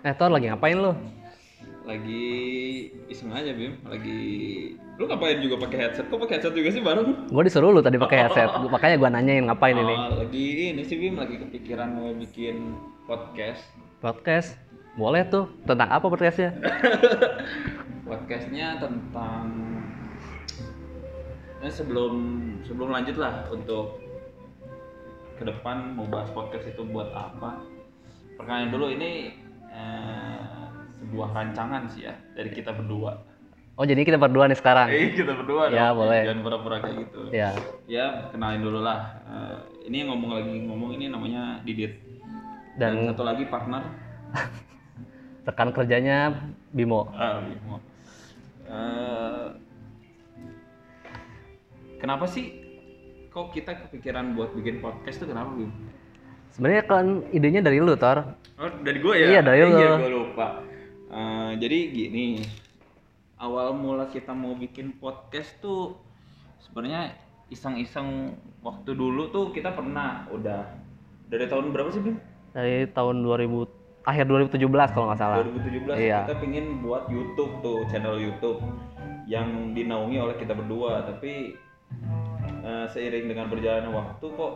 Eh 0.00 0.14
Tor 0.16 0.32
lagi 0.32 0.48
ngapain 0.48 0.76
lu? 0.76 0.92
Lagi 1.84 2.24
iseng 3.10 3.32
aja 3.34 3.50
Bim, 3.52 3.76
lagi 3.84 4.20
lu 4.96 5.04
ngapain 5.04 5.40
juga 5.40 5.60
pakai 5.60 5.78
headset? 5.88 6.06
Kok 6.08 6.20
pakai 6.24 6.40
headset 6.40 6.54
juga 6.54 6.68
sih 6.70 6.80
bareng? 6.80 7.28
Gue 7.28 7.42
disuruh 7.44 7.72
lu 7.72 7.80
tadi 7.80 7.96
pakai 7.96 8.28
headset, 8.28 8.48
Gua- 8.48 8.72
makanya 8.72 8.96
gua 8.96 9.10
nanyain 9.10 9.44
ngapain 9.48 9.74
ini. 9.74 9.94
Oh, 9.96 10.20
lagi 10.22 10.44
ini 10.72 10.82
sih 10.84 10.96
Bim, 10.96 11.16
lagi 11.18 11.36
kepikiran 11.36 11.88
mau 11.92 12.12
bikin 12.14 12.76
podcast. 13.04 13.60
Podcast. 14.00 14.56
Boleh 14.96 15.24
tuh. 15.26 15.48
Tentang 15.64 15.88
apa 15.88 16.06
podcastnya? 16.06 16.50
Podcastnya 18.10 18.74
tentang 18.82 19.46
eh, 21.62 21.70
sebelum 21.70 22.12
sebelum 22.66 22.90
lanjut 22.90 23.14
lah 23.14 23.46
untuk 23.46 24.02
ke 25.38 25.46
depan 25.46 25.94
mau 25.94 26.10
bahas 26.10 26.26
podcast 26.34 26.66
itu 26.66 26.82
buat 26.90 27.06
apa? 27.14 27.62
Perkenalin 28.34 28.74
dulu 28.74 28.90
ini 28.90 29.30
eh, 29.70 30.64
sebuah 31.00 31.28
rancangan 31.30 31.88
sih 31.88 32.04
ya 32.04 32.14
dari 32.34 32.50
kita 32.50 32.70
berdua. 32.70 33.22
Oh 33.74 33.88
jadi 33.88 34.04
kita 34.04 34.20
berdua 34.20 34.44
nih 34.44 34.58
sekarang. 34.58 34.92
Eh 34.92 35.16
kita 35.16 35.32
berdua 35.32 35.72
Ya, 35.72 35.88
dong. 35.88 36.04
boleh. 36.04 36.20
Jangan 36.28 36.42
pura-pura 36.44 36.76
kayak 36.78 36.96
gitu. 37.00 37.20
Ya. 37.32 37.50
Ya 37.88 38.28
kenalin 38.28 38.60
dulu 38.60 38.84
lah. 38.84 39.16
Eh, 39.24 39.56
ini 39.88 40.04
yang 40.04 40.12
ngomong 40.12 40.30
lagi 40.36 40.54
ngomong 40.68 40.90
ini 40.94 41.08
namanya 41.08 41.64
Didit. 41.64 41.96
Dan, 42.76 43.08
Dan 43.08 43.16
satu 43.16 43.24
lagi 43.24 43.48
partner. 43.48 43.82
rekan 45.48 45.72
kerjanya 45.72 46.36
Bimo. 46.70 47.08
Ah, 47.10 47.40
Bimo. 47.40 47.80
Eh, 48.68 49.46
kenapa 51.98 52.28
sih 52.28 52.60
kok 53.28 53.50
kita 53.50 53.86
kepikiran 53.86 54.34
buat 54.34 54.52
bikin 54.52 54.78
podcast 54.78 55.18
tuh 55.18 55.28
kenapa 55.28 55.50
Bim? 55.54 55.70
Sebenarnya 56.50 56.82
kan 56.84 57.04
idenya 57.30 57.60
dari 57.60 57.78
lu 57.78 57.94
Tor. 57.94 58.26
Oh 58.56 58.70
dari 58.80 58.98
gue 58.98 59.14
ya? 59.14 59.26
Iya, 59.28 59.40
dari 59.40 59.58
Eh, 59.58 59.68
Iya 59.68 59.88
lo. 59.88 59.96
gue 59.98 60.12
lupa. 60.12 60.46
Eh, 61.08 61.50
jadi 61.56 61.78
gini, 61.88 62.26
awal 63.36 63.72
mula 63.72 64.06
kita 64.06 64.30
mau 64.30 64.52
bikin 64.52 64.94
podcast 64.94 65.56
tuh 65.58 65.96
sebenarnya 66.60 67.14
iseng-iseng 67.48 68.34
waktu 68.60 68.92
dulu 68.92 69.26
tuh 69.28 69.50
kita 69.50 69.72
pernah 69.72 70.28
udah 70.28 70.70
dari 71.26 71.46
tahun 71.46 71.72
berapa 71.72 71.90
sih 71.90 71.98
Bim? 72.00 72.16
Dari 72.52 72.86
tahun 72.88 73.22
2000 73.22 73.66
akhir 74.00 74.24
2017 74.26 74.64
kalau 74.90 75.06
nggak 75.08 75.18
salah. 75.18 75.36
2017 75.40 75.98
Iya. 75.98 76.18
kita 76.24 76.36
pingin 76.38 76.78
buat 76.80 77.06
YouTube 77.06 77.58
tuh 77.60 77.84
channel 77.86 78.16
YouTube 78.16 78.62
yang 79.24 79.46
dinaungi 79.72 80.18
oleh 80.18 80.34
kita 80.34 80.52
berdua 80.52 81.02
tapi 81.04 81.54
eh, 82.60 82.86
seiring 82.86 83.26
dengan 83.26 83.46
berjalannya 83.46 83.88
waktu 83.88 84.26
kok 84.28 84.52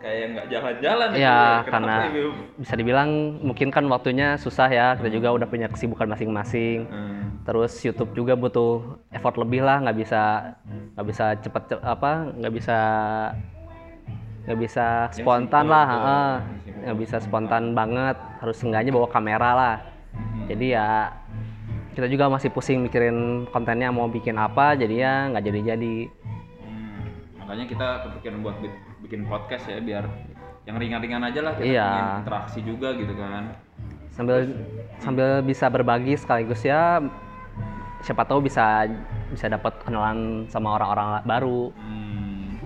kayak 0.00 0.26
nggak 0.36 0.46
jalan-jalan. 0.50 1.08
Iya, 1.14 1.38
Kenapa 1.64 1.70
karena 1.70 1.96
ya, 1.96 2.28
bisa 2.60 2.74
dibilang 2.76 3.10
mungkin 3.40 3.68
kan 3.72 3.84
waktunya 3.88 4.36
susah 4.36 4.68
ya. 4.68 4.86
Kita 4.98 5.08
juga 5.08 5.32
udah 5.32 5.48
punya 5.48 5.66
kesibukan 5.70 6.08
masing-masing. 6.10 6.86
Hmm, 6.86 7.22
Terus 7.44 7.72
YouTube 7.80 8.16
juga 8.16 8.32
butuh 8.34 9.00
effort 9.12 9.36
lebih 9.36 9.60
lah, 9.64 9.80
nggak 9.84 9.96
bisa 10.00 10.54
nggak 10.96 11.06
bisa 11.06 11.24
cepet 11.40 11.62
ce- 11.68 11.84
apa, 11.84 12.32
nggak 12.32 12.52
bisa 12.52 12.78
nggak 14.44 14.58
bisa 14.60 14.86
spontan 15.12 15.64
simpel 15.64 15.72
lah, 15.72 16.40
nggak 16.84 16.96
bisa 17.00 17.16
spontan 17.20 17.72
banget. 17.72 18.16
Harus 18.40 18.56
seenggaknya 18.60 18.92
bawa 18.92 19.08
kamera 19.08 19.50
lah. 19.56 19.76
hmm. 20.12 20.46
Jadi 20.52 20.66
ya 20.76 21.12
kita 21.94 22.10
juga 22.10 22.26
masih 22.26 22.50
pusing 22.50 22.82
mikirin 22.82 23.46
kontennya 23.54 23.88
mau 23.88 24.10
bikin 24.10 24.34
apa, 24.36 24.74
jadi 24.74 24.94
ya 24.98 25.14
nggak 25.32 25.44
jadi-jadi. 25.46 25.96
Hmm, 26.60 27.00
makanya 27.40 27.64
kita 27.70 27.86
kepikiran 28.04 28.38
buat 28.42 28.56
bikin 29.04 29.28
podcast 29.28 29.68
ya 29.68 29.78
biar 29.78 30.08
yang 30.64 30.80
ringan-ringan 30.80 31.28
aja 31.28 31.40
lah 31.44 31.52
kita 31.60 31.68
Iya. 31.68 31.88
interaksi 32.24 32.64
juga 32.64 32.96
gitu 32.96 33.12
kan. 33.12 33.52
Sambil 34.08 34.48
sambil 34.96 35.44
bisa 35.44 35.68
berbagi 35.68 36.16
sekaligus 36.16 36.64
ya 36.64 37.04
siapa 38.00 38.24
tahu 38.24 38.44
bisa 38.44 38.88
bisa 39.28 39.48
dapat 39.48 39.76
kenalan 39.84 40.48
sama 40.48 40.76
orang-orang 40.76 41.20
baru. 41.24 41.72
Hmm, 41.76 42.60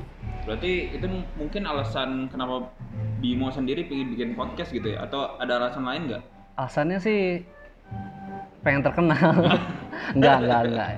berarti 0.47 0.95
itu 0.95 1.07
mungkin 1.35 1.63
alasan 1.65 2.27
kenapa 2.29 2.71
Bimo 3.19 3.51
sendiri 3.51 3.87
pengen 3.87 4.15
bikin 4.15 4.31
podcast 4.35 4.71
gitu 4.71 4.95
ya 4.95 5.03
atau 5.03 5.35
ada 5.39 5.59
alasan 5.59 5.83
lain 5.83 6.07
nggak? 6.07 6.23
Alasannya 6.55 6.99
sih 7.03 7.43
pengen 8.63 8.83
terkenal. 8.83 9.59
enggak, 10.15 10.37
enggak, 10.43 10.61
enggak. 10.71 10.91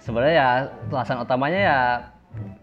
Sebenarnya 0.00 0.34
ya 0.36 0.48
alasan 0.88 1.20
utamanya 1.20 1.60
ya 1.60 1.78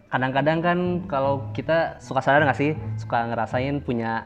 kadang-kadang 0.07 0.59
kan 0.63 0.77
kalau 1.05 1.43
kita 1.51 1.99
suka 1.99 2.23
sadar 2.23 2.47
nggak 2.47 2.55
sih 2.55 2.71
suka 2.95 3.27
ngerasain 3.27 3.83
punya 3.83 4.23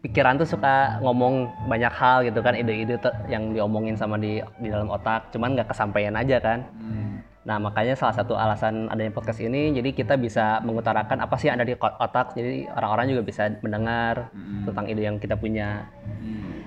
pikiran 0.00 0.34
tuh 0.34 0.48
suka 0.48 0.98
ngomong 0.98 1.46
banyak 1.68 1.92
hal 1.92 2.24
gitu 2.24 2.42
kan 2.42 2.56
ide-ide 2.56 2.98
yang 3.28 3.52
diomongin 3.52 3.94
sama 3.94 4.18
di 4.18 4.40
di 4.58 4.68
dalam 4.72 4.88
otak 4.88 5.30
cuman 5.30 5.54
nggak 5.54 5.70
kesampaian 5.70 6.16
aja 6.16 6.42
kan 6.42 6.64
Hmm. 6.74 7.22
nah 7.44 7.58
makanya 7.58 7.94
salah 7.94 8.14
satu 8.14 8.34
alasan 8.34 8.90
adanya 8.90 9.12
podcast 9.12 9.38
ini 9.38 9.70
jadi 9.70 9.90
kita 9.92 10.14
bisa 10.16 10.58
mengutarakan 10.62 11.22
apa 11.22 11.34
sih 11.36 11.50
yang 11.50 11.60
ada 11.60 11.66
di 11.66 11.74
otak 11.78 12.34
jadi 12.34 12.66
orang-orang 12.72 13.14
juga 13.14 13.22
bisa 13.22 13.42
mendengar 13.62 14.32
Hmm. 14.34 14.64
tentang 14.66 14.84
ide 14.88 15.02
yang 15.06 15.16
kita 15.18 15.36
punya 15.36 15.86
Hmm. 16.02 16.66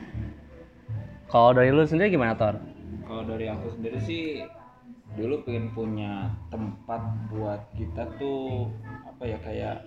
kalau 1.28 1.52
dari 1.52 1.74
lu 1.74 1.84
sendiri 1.84 2.14
gimana 2.14 2.38
Tor? 2.38 2.56
Kalau 3.06 3.22
dari 3.22 3.46
aku 3.46 3.68
sendiri 3.70 4.00
sih 4.00 4.24
dulu 5.16 5.48
pengen 5.48 5.72
punya 5.72 6.28
tempat 6.52 7.02
buat 7.32 7.62
kita 7.76 8.04
tuh 8.20 8.68
apa 9.08 9.24
ya 9.24 9.38
kayak 9.40 9.78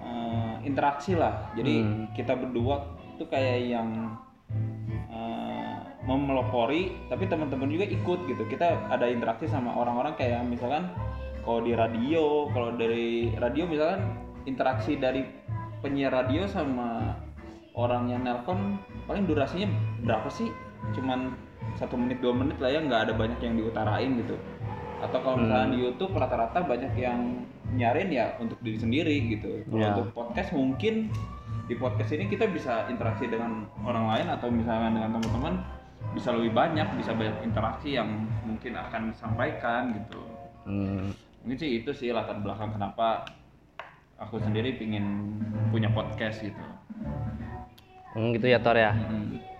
eh, 0.00 0.54
interaksi 0.68 1.16
lah. 1.16 1.50
Jadi 1.56 1.74
Hmm. 1.82 2.06
kita 2.12 2.36
berdua 2.36 2.96
tuh 3.16 3.26
kayak 3.26 3.58
yang 3.66 4.14
eh, 5.10 5.78
memelopori, 6.06 6.94
tapi 7.10 7.26
teman-teman 7.26 7.66
juga 7.66 7.88
ikut 7.88 8.30
gitu. 8.30 8.42
Kita 8.46 8.86
ada 8.92 9.10
interaksi 9.10 9.50
sama 9.50 9.74
orang-orang 9.74 10.14
kayak 10.14 10.46
misalkan 10.46 10.92
kalau 11.42 11.62
di 11.64 11.72
radio, 11.74 12.46
kalau 12.54 12.74
dari 12.76 13.32
radio 13.38 13.66
misalkan 13.66 14.02
interaksi 14.46 14.94
dari 14.94 15.26
penyiar 15.82 16.14
radio 16.14 16.46
sama 16.46 17.16
orang 17.74 18.08
yang 18.10 18.22
nelpon 18.22 18.78
paling 19.10 19.26
durasinya 19.26 19.66
berapa 20.06 20.28
sih? 20.30 20.50
Cuman 20.94 21.34
satu 21.74 21.98
menit 21.98 22.22
dua 22.22 22.32
menit 22.32 22.56
lah 22.62 22.70
ya 22.70 22.80
nggak 22.80 23.00
ada 23.10 23.12
banyak 23.18 23.40
yang 23.42 23.54
diutarain 23.58 24.10
gitu. 24.22 24.38
Atau 25.02 25.18
kalau 25.20 25.36
misalnya 25.42 25.76
di 25.76 25.78
YouTube 25.84 26.16
rata-rata 26.16 26.64
banyak 26.64 26.92
yang 26.96 27.44
nyarin 27.76 28.08
ya 28.08 28.32
untuk 28.40 28.56
diri 28.62 28.78
sendiri 28.78 29.16
gitu. 29.36 29.66
Kalau 29.68 29.82
Ya. 29.82 29.92
untuk 29.92 30.08
podcast 30.16 30.54
mungkin 30.54 31.10
di 31.66 31.74
podcast 31.74 32.14
ini 32.14 32.30
kita 32.30 32.46
bisa 32.48 32.86
interaksi 32.88 33.26
dengan 33.26 33.66
orang 33.82 34.06
lain 34.06 34.26
atau 34.30 34.48
misalnya 34.48 34.94
dengan 34.94 35.10
teman-teman 35.18 35.54
bisa 36.14 36.32
lebih 36.32 36.54
banyak, 36.54 36.88
bisa 36.96 37.12
banyak 37.12 37.36
interaksi 37.42 37.98
yang 37.98 38.08
mungkin 38.46 38.78
akan 38.78 39.10
disampaikan 39.12 39.82
gitu. 40.00 40.20
Hmm. 40.64 41.10
Mungkin 41.42 41.58
sih 41.58 41.82
itu 41.82 41.90
sih 41.92 42.14
latar 42.14 42.40
belakang 42.40 42.72
kenapa 42.72 43.26
aku 44.16 44.40
sendiri 44.40 44.80
pingin 44.80 45.36
punya 45.68 45.92
podcast 45.92 46.40
gitu. 46.40 46.64
Hmm, 48.16 48.32
gitu 48.32 48.48
ya 48.48 48.56
Tor 48.64 48.80
ya. 48.80 48.96
Mm. 48.96 49.55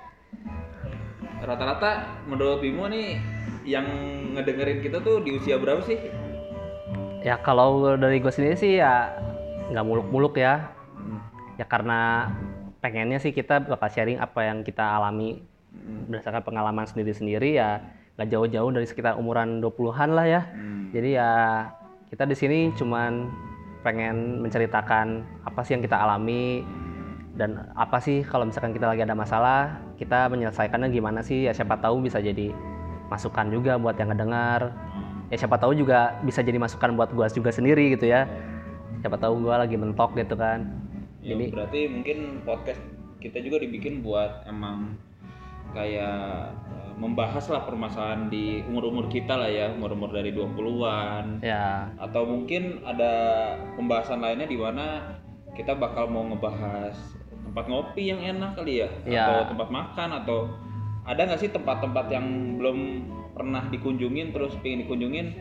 Rata-rata 1.42 2.22
menurut 2.24 2.64
Bimo 2.64 2.88
nih 2.88 3.20
yang 3.66 3.86
ngedengerin 4.32 4.80
kita 4.80 5.02
tuh 5.02 5.20
di 5.20 5.36
usia 5.36 5.60
berapa 5.60 5.82
sih? 5.84 5.98
Ya 7.20 7.36
kalau 7.42 7.98
dari 7.98 8.22
gue 8.22 8.32
sendiri 8.32 8.56
sih 8.56 8.78
ya 8.78 9.12
nggak 9.72 9.86
muluk-muluk 9.86 10.38
ya. 10.38 10.70
Ya 11.56 11.64
karena 11.64 12.30
pengennya 12.80 13.18
sih 13.18 13.32
kita 13.34 13.64
bakal 13.64 13.88
sharing 13.90 14.20
apa 14.20 14.46
yang 14.46 14.62
kita 14.62 14.84
alami 14.84 15.42
Mm. 15.76 16.08
berdasarkan 16.08 16.40
pengalaman 16.40 16.88
sendiri-sendiri 16.88 17.60
ya 17.60 17.84
nggak 18.16 18.32
jauh-jauh 18.32 18.70
dari 18.72 18.86
sekitar 18.88 19.20
umuran 19.20 19.60
20-an 19.60 20.10
lah 20.16 20.26
ya. 20.26 20.42
Hmm. 20.48 20.88
Jadi 20.88 21.20
ya 21.20 21.32
kita 22.08 22.24
di 22.24 22.36
sini 22.36 22.58
cuman 22.72 23.28
pengen 23.84 24.40
menceritakan 24.40 25.22
apa 25.44 25.60
sih 25.62 25.76
yang 25.76 25.84
kita 25.84 26.00
alami 26.00 26.64
dan 27.36 27.68
apa 27.76 28.00
sih 28.00 28.24
kalau 28.24 28.48
misalkan 28.48 28.72
kita 28.72 28.88
lagi 28.88 29.04
ada 29.04 29.12
masalah 29.12 29.78
kita 29.96 30.28
menyelesaikannya 30.30 30.88
gimana 30.92 31.20
sih? 31.24 31.48
Ya 31.48 31.52
siapa 31.56 31.80
tahu 31.80 32.04
bisa 32.04 32.20
jadi 32.20 32.52
masukan 33.10 33.48
juga 33.50 33.78
buat 33.80 33.96
yang 33.96 34.12
ngedengar 34.12 34.74
ya 35.30 35.36
siapa 35.38 35.58
tahu 35.58 35.74
juga 35.74 36.18
bisa 36.22 36.42
jadi 36.42 36.58
masukan 36.58 36.94
buat 36.94 37.10
gua 37.10 37.26
juga 37.30 37.50
sendiri 37.50 37.94
gitu 37.98 38.06
ya. 38.06 38.30
Siapa 39.02 39.18
tahu 39.18 39.42
gua 39.42 39.62
lagi 39.66 39.74
mentok 39.74 40.14
gitu 40.14 40.38
kan. 40.38 40.66
Ya, 41.22 41.34
jadi 41.34 41.50
berarti 41.50 41.80
mungkin 41.90 42.18
podcast 42.46 42.82
kita 43.18 43.42
juga 43.42 43.58
dibikin 43.62 44.06
buat 44.06 44.46
emang 44.46 44.94
kayak 45.74 46.54
eh, 46.70 46.92
membahas 46.96 47.50
lah 47.50 47.66
permasalahan 47.66 48.30
di 48.30 48.62
umur-umur 48.70 49.10
kita 49.10 49.34
lah 49.34 49.50
ya, 49.50 49.74
umur-umur 49.74 50.14
dari 50.14 50.30
20-an. 50.30 51.42
ya. 51.42 51.90
Atau 51.98 52.24
mungkin 52.24 52.86
ada 52.86 53.12
pembahasan 53.74 54.22
lainnya 54.22 54.46
di 54.46 54.56
mana 54.56 55.18
kita 55.58 55.74
bakal 55.74 56.06
mau 56.06 56.22
ngebahas 56.30 56.94
tempat 57.56 57.72
ngopi 57.72 58.12
yang 58.12 58.20
enak 58.20 58.52
kali 58.52 58.84
ya, 58.84 58.88
Ya. 59.08 59.24
atau 59.24 59.56
tempat 59.56 59.68
makan 59.72 60.08
atau 60.20 60.38
ada 61.08 61.24
nggak 61.24 61.40
sih 61.40 61.48
tempat-tempat 61.48 62.12
yang 62.12 62.60
belum 62.60 62.78
pernah 63.32 63.64
dikunjungin 63.72 64.36
terus 64.36 64.52
pengen 64.60 64.84
dikunjungin 64.84 65.32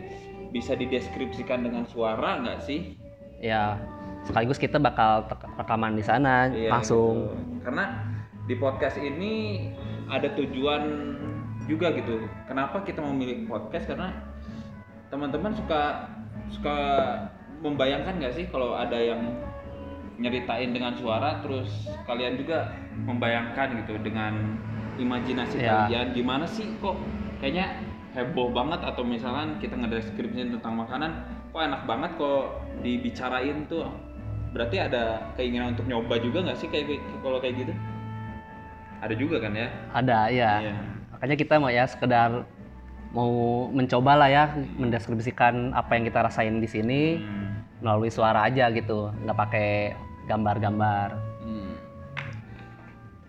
bisa 0.56 0.80
dideskripsikan 0.80 1.68
dengan 1.68 1.84
suara 1.84 2.40
nggak 2.40 2.64
sih? 2.64 2.96
ya 3.44 3.76
sekaligus 4.24 4.56
kita 4.56 4.80
bakal 4.80 5.28
rekaman 5.60 6.00
di 6.00 6.08
sana 6.08 6.48
Iya, 6.48 6.72
langsung 6.72 7.36
gitu. 7.36 7.68
Karena 7.68 7.84
di 8.48 8.56
podcast 8.56 8.96
ini 8.96 9.68
ada 10.08 10.32
tujuan 10.40 10.84
juga 11.68 11.92
gitu. 11.92 12.24
Kenapa 12.48 12.80
kita 12.88 13.04
memilih 13.04 13.44
podcast 13.44 13.92
karena 13.92 14.16
teman-teman 15.12 15.52
suka 15.52 16.08
suka 16.48 16.78
membayangkan 17.60 18.24
nggak 18.24 18.40
sih 18.40 18.48
kalau 18.48 18.72
ada 18.72 18.96
yang 18.96 19.20
nyeritain 20.16 20.72
dengan 20.72 20.96
suara 20.96 21.44
terus 21.44 21.68
kalian 22.06 22.36
juga 22.36 22.72
membayangkan 22.96 23.84
gitu 23.84 24.00
dengan 24.00 24.56
imajinasi 24.96 25.60
Ya. 25.60 25.86
kalian 25.88 26.16
gimana 26.16 26.48
sih 26.48 26.72
kok 26.80 26.96
kayaknya 27.40 27.84
heboh 28.16 28.48
banget 28.50 28.80
atau 28.80 29.04
misalkan 29.04 29.60
kita 29.60 29.76
ngedeskripsiin 29.76 30.56
tentang 30.56 30.80
makanan 30.80 31.12
kok 31.52 31.62
enak 31.62 31.84
banget 31.84 32.12
kok 32.16 32.64
dibicarain 32.80 33.68
tuh 33.68 33.92
berarti 34.56 34.80
ada 34.80 35.20
keinginan 35.36 35.76
untuk 35.76 35.84
nyoba 35.84 36.16
juga 36.18 36.48
nggak 36.48 36.56
sih 36.56 36.72
kayak 36.72 36.96
kalau 37.20 37.44
kayak 37.44 37.60
gitu 37.60 37.74
ada 39.04 39.12
juga 39.14 39.44
kan 39.44 39.52
ya 39.52 39.68
Ada 39.92 40.20
ya. 40.32 40.52
Iya. 40.64 40.76
Makanya 41.12 41.36
kita 41.36 41.54
mau 41.60 41.68
ya 41.68 41.84
sekedar 41.84 42.48
mau 43.12 43.32
mencoba 43.68 44.16
lah 44.16 44.28
ya 44.28 44.44
mendeskripsikan 44.76 45.72
apa 45.72 45.96
yang 45.96 46.04
kita 46.08 46.20
rasain 46.22 46.60
di 46.60 46.68
sini 46.68 47.20
Hmm. 47.20 47.64
melalui 47.84 48.08
suara 48.08 48.44
aja 48.44 48.72
gitu, 48.72 49.12
nggak 49.24 49.38
pakai 49.38 49.70
gambar-gambar. 50.26 51.18
Hmm. 51.46 51.74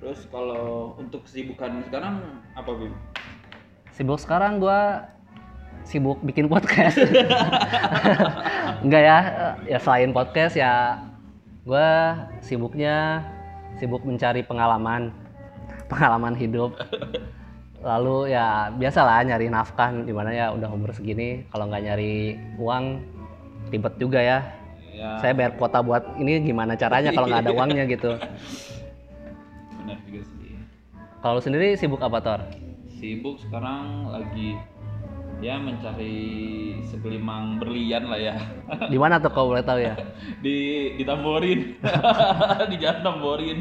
Terus 0.00 0.28
kalau 0.28 0.94
untuk 1.00 1.24
kesibukan 1.24 1.82
sekarang 1.88 2.22
apa 2.52 2.70
Bim? 2.76 2.92
Sibuk 3.96 4.20
sekarang 4.20 4.60
gua 4.60 5.08
sibuk 5.86 6.20
bikin 6.20 6.50
podcast. 6.52 7.00
Enggak 8.84 9.02
ya, 9.02 9.18
ya 9.64 9.78
selain 9.80 10.12
podcast 10.12 10.54
ya 10.58 11.00
gua 11.64 12.14
sibuknya 12.44 13.24
sibuk 13.80 14.04
mencari 14.04 14.44
pengalaman, 14.44 15.12
pengalaman 15.88 16.36
hidup. 16.36 16.76
Lalu 17.80 18.34
ya 18.34 18.72
biasalah 18.74 19.22
nyari 19.24 19.46
nafkah 19.46 19.94
di 19.94 20.12
mana 20.12 20.32
ya 20.34 20.46
udah 20.50 20.70
umur 20.72 20.90
segini 20.90 21.46
kalau 21.54 21.70
nggak 21.70 21.84
nyari 21.86 22.36
uang 22.58 23.00
ribet 23.70 23.94
juga 23.96 24.20
ya. 24.20 24.38
Ya, 25.06 25.22
Saya 25.22 25.32
bayar 25.38 25.52
kuota 25.54 25.78
buat 25.86 26.02
ini 26.18 26.42
gimana 26.42 26.74
caranya 26.74 27.14
kalau 27.14 27.30
nggak 27.30 27.46
ada 27.46 27.52
uangnya 27.62 27.84
gitu. 27.86 28.10
benar 29.78 29.98
juga 30.02 30.20
sih. 30.34 30.50
Kalau 31.22 31.38
sendiri 31.38 31.78
sibuk 31.78 32.02
apa 32.02 32.18
Tor? 32.18 32.40
Sibuk 32.90 33.38
sekarang 33.38 34.10
lagi 34.10 34.58
ya 35.38 35.60
mencari 35.60 36.16
segelimang 36.90 37.62
berlian 37.62 38.10
lah 38.10 38.18
ya. 38.18 38.34
Di 38.92 38.98
mana 38.98 39.22
tuh 39.22 39.30
kalau 39.30 39.54
boleh 39.54 39.62
tahu 39.62 39.78
ya? 39.78 39.94
di 40.42 40.90
di 40.98 41.04
Tamborin. 41.06 41.78
di 42.72 42.76
jalan 42.82 43.00
Tamborin. 43.04 43.58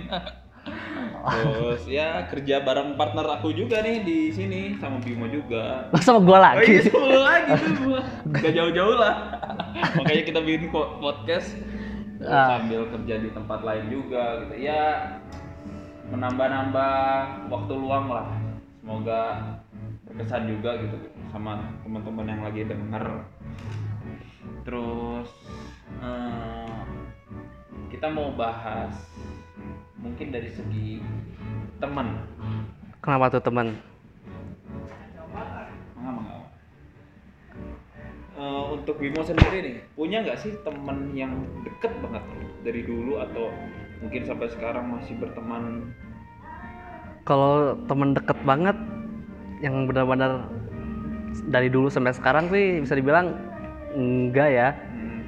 Terus 1.25 1.83
ya 1.85 2.07
kerja 2.25 2.61
bareng 2.61 2.93
partner 2.93 3.25
aku 3.33 3.49
juga 3.49 3.79
nih 3.79 4.01
di 4.01 4.29
sini 4.29 4.77
sama 4.77 4.99
Bimo 4.99 5.25
juga. 5.25 5.89
Sama 5.97 6.19
gua 6.19 6.37
Oh 6.37 6.41
lagi. 6.43 6.69
iya 6.69 6.81
sepuluh 6.81 7.19
lagi 7.19 7.49
tuh 7.55 7.71
gua. 7.81 8.01
Gak 8.35 8.53
jauh-jauh 8.53 8.95
lah. 8.95 9.15
Makanya 9.95 10.23
kita 10.23 10.39
bikin 10.39 10.69
po- 10.69 10.97
podcast 10.97 11.57
Ah. 12.21 12.57
sambil 12.57 12.87
kerja 12.87 13.15
di 13.17 13.29
tempat 13.29 13.59
lain 13.59 13.85
juga 13.87 14.41
gitu. 14.41 14.53
Ya 14.61 14.81
menambah-nambah 16.07 16.95
waktu 17.49 17.73
luang 17.73 18.07
lah. 18.07 18.27
Semoga 18.79 19.21
berkesan 20.05 20.45
juga 20.47 20.77
gitu 20.77 20.95
sama 21.27 21.57
teman-teman 21.81 22.25
yang 22.27 22.41
lagi 22.41 22.61
denger. 22.63 23.05
Terus 24.61 25.29
eh, 25.99 26.77
kita 27.89 28.07
mau 28.07 28.31
bahas 28.31 28.93
mungkin 30.05 30.27
dari 30.29 30.49
segi 30.53 31.01
teman. 31.81 32.21
Kenapa 33.01 33.33
tuh 33.33 33.41
teman? 33.41 33.73
Eh, 38.35 38.63
untuk 38.67 38.99
Bimo 38.99 39.23
sendiri 39.23 39.57
nih, 39.63 39.75
punya 39.95 40.19
nggak 40.19 40.37
sih 40.43 40.51
temen 40.61 41.15
yang 41.15 41.31
deket 41.63 41.89
banget 42.03 42.19
dari 42.67 42.83
dulu 42.83 43.17
atau 43.17 43.47
mungkin 44.03 44.27
sampai 44.27 44.51
sekarang 44.51 44.91
masih 44.91 45.15
berteman? 45.17 45.95
Kalau 47.23 47.79
teman 47.87 48.11
deket 48.11 48.35
banget 48.43 48.75
yang 49.63 49.87
benar-benar 49.87 50.51
dari 51.47 51.71
dulu 51.71 51.87
sampai 51.87 52.11
sekarang 52.11 52.51
sih 52.51 52.83
bisa 52.83 52.99
dibilang 52.99 53.39
enggak 53.95 54.49
ya. 54.51 54.69
Hmm, 54.93 55.21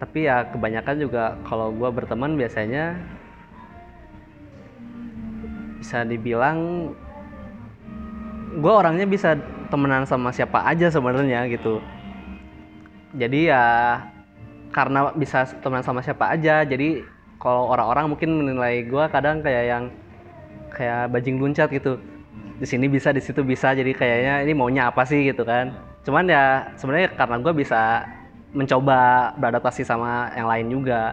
Tapi 0.00 0.24
ya 0.24 0.48
kebanyakan 0.50 0.96
juga 0.98 1.36
kalau 1.44 1.68
gua 1.70 1.92
berteman 1.92 2.40
biasanya 2.40 2.96
bisa 5.92 6.08
dibilang 6.08 6.88
gua 8.64 8.80
orangnya 8.80 9.04
bisa 9.04 9.36
temenan 9.68 10.08
sama 10.08 10.32
siapa 10.32 10.64
aja 10.64 10.88
sebenarnya 10.88 11.44
gitu. 11.52 11.84
Jadi 13.12 13.52
ya 13.52 14.00
karena 14.72 15.12
bisa 15.12 15.44
temenan 15.60 15.84
sama 15.84 16.00
siapa 16.00 16.32
aja, 16.32 16.64
jadi 16.64 17.04
kalau 17.36 17.68
orang-orang 17.76 18.08
mungkin 18.08 18.40
menilai 18.40 18.88
gua 18.88 19.12
kadang 19.12 19.44
kayak 19.44 19.64
yang 19.68 19.84
kayak 20.72 21.12
bajing 21.12 21.36
luncat 21.36 21.68
gitu. 21.68 22.00
Di 22.56 22.64
sini 22.64 22.88
bisa, 22.88 23.12
di 23.12 23.20
situ 23.20 23.44
bisa, 23.44 23.76
jadi 23.76 23.92
kayaknya 23.92 24.48
ini 24.48 24.56
maunya 24.56 24.88
apa 24.88 25.04
sih 25.04 25.28
gitu 25.28 25.44
kan. 25.44 25.76
Cuman 26.08 26.24
ya 26.24 26.72
sebenarnya 26.80 27.12
karena 27.20 27.36
gua 27.36 27.52
bisa 27.52 28.08
mencoba 28.56 29.36
beradaptasi 29.36 29.84
sama 29.84 30.32
yang 30.40 30.48
lain 30.48 30.72
juga. 30.72 31.12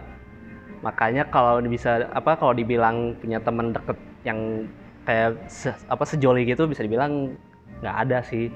Makanya 0.80 1.28
kalau 1.28 1.60
bisa 1.68 2.08
apa 2.16 2.40
kalau 2.40 2.56
dibilang 2.56 3.12
punya 3.20 3.44
teman 3.44 3.76
deket 3.76 4.08
yang 4.22 4.68
kayak 5.02 5.48
se- 5.48 5.76
apa 5.88 6.04
sejoli 6.04 6.44
gitu 6.44 6.68
bisa 6.68 6.84
dibilang 6.84 7.34
nggak 7.80 7.96
ada 8.06 8.18
sih. 8.20 8.52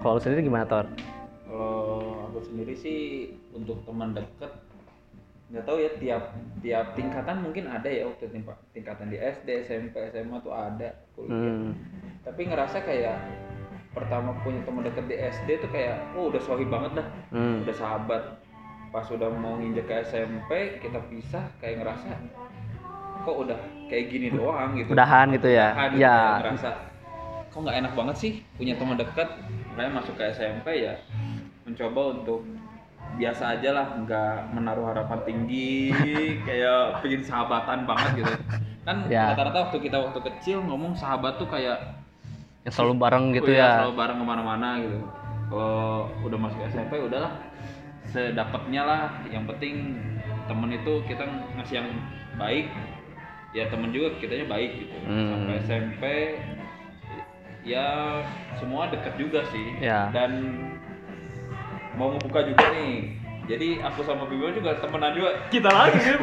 Kalau 0.00 0.18
lu 0.18 0.20
sendiri 0.20 0.42
gimana 0.42 0.64
Tor? 0.64 0.86
Kalau 1.46 2.26
aku 2.26 2.38
sendiri 2.42 2.74
sih 2.74 3.00
untuk 3.52 3.84
teman 3.84 4.16
deket 4.16 4.50
nggak 5.52 5.68
tahu 5.68 5.84
ya 5.84 5.90
tiap 6.00 6.22
tiap 6.64 6.86
tingkatan 6.96 7.44
mungkin 7.44 7.68
ada 7.68 7.84
ya 7.84 8.08
waktu 8.08 8.24
timpa- 8.32 8.56
tingkatan 8.72 9.12
di 9.12 9.20
SD, 9.20 9.68
SMP, 9.68 10.00
SMA 10.08 10.40
tuh 10.40 10.56
ada 10.56 10.96
kuliah. 11.12 11.36
Hmm. 11.36 11.76
Tapi 12.24 12.48
ngerasa 12.48 12.80
kayak 12.80 13.20
pertama 13.92 14.32
punya 14.40 14.64
teman 14.64 14.88
deket 14.88 15.04
di 15.04 15.16
SD 15.20 15.60
tuh 15.60 15.68
kayak 15.68 16.00
oh 16.16 16.32
udah 16.32 16.40
sohib 16.40 16.72
banget 16.72 17.04
dah. 17.04 17.06
Hmm. 17.36 17.60
udah 17.68 17.76
sahabat 17.76 18.22
pas 18.88 19.04
udah 19.08 19.28
mau 19.28 19.56
nginjek 19.56 19.88
ke 19.88 19.94
SMP 20.04 20.80
kita 20.80 21.00
pisah 21.08 21.44
kayak 21.60 21.84
ngerasa 21.84 22.12
kok 23.22 23.36
udah 23.38 23.58
kayak 23.86 24.04
gini 24.08 24.28
doang 24.28 24.74
gitu 24.74 24.90
Udahan 24.90 25.26
gitu 25.30 25.48
ya? 25.48 25.68
Udahan 25.72 25.90
gitu, 25.90 26.00
Ya. 26.00 26.16
kayak 26.16 26.40
ngerasa 26.44 26.70
kok 27.46 27.58
nggak 27.60 27.76
enak 27.78 27.92
banget 27.92 28.16
sih 28.16 28.32
punya 28.54 28.74
teman 28.74 28.96
dekat 28.96 29.28
makanya 29.68 29.92
masuk 29.94 30.14
ke 30.16 30.24
SMP 30.30 30.66
ya 30.82 30.94
mencoba 31.62 32.00
untuk 32.14 32.40
biasa 33.12 33.54
aja 33.54 33.70
lah 33.72 33.86
nggak 33.98 34.34
menaruh 34.50 34.88
harapan 34.88 35.20
tinggi 35.22 35.92
kayak 36.48 37.04
pengen 37.04 37.20
sahabatan 37.20 37.84
banget 37.84 38.10
gitu 38.18 38.32
kan 38.82 39.04
Ya. 39.06 39.30
rata-rata 39.30 39.68
waktu 39.68 39.78
kita 39.80 39.94
waktu 39.94 40.20
kecil 40.24 40.58
ngomong 40.60 40.92
sahabat 40.92 41.36
tuh 41.36 41.46
kayak 41.46 41.78
Yang 42.64 42.74
selalu 42.74 42.94
bareng 42.96 43.24
gitu 43.32 43.50
Oh 43.50 43.54
iya, 43.54 43.62
ya. 43.62 43.72
selalu 43.78 43.94
bareng 43.96 44.16
ke 44.16 44.26
mana-mana 44.26 44.68
gitu 44.80 44.98
kalau 45.46 45.84
udah 46.24 46.38
masuk 46.40 46.60
SMP 46.66 46.92
udahlah 46.96 47.32
sedapatnya 48.08 48.82
lah 48.82 49.02
yang 49.28 49.44
penting 49.46 50.00
temen 50.44 50.70
itu 50.70 50.92
kita 51.04 51.22
ngasih 51.54 51.74
yang 51.78 51.88
baik 52.34 52.66
ya 53.52 53.68
temen 53.68 53.88
juga 53.88 54.16
kitanya 54.16 54.46
baik 54.46 54.70
gitu 54.78 54.96
Hmm. 55.04 55.28
sampai 55.30 55.56
SMP 55.60 56.02
ya 57.62 57.86
semua 58.56 58.88
dekat 58.88 59.14
juga 59.14 59.44
sih 59.48 59.66
Ya. 59.78 60.08
dan 60.10 60.56
mau 61.94 62.10
ngebuka 62.10 62.42
juga 62.44 62.64
nih 62.72 63.14
jadi 63.42 63.82
aku 63.82 64.02
sama 64.02 64.24
Bimo 64.24 64.48
juga 64.48 64.78
temenan 64.78 65.12
juga 65.12 65.30
kita 65.48 65.66
lagi 65.68 65.98
Bim. 65.98 66.22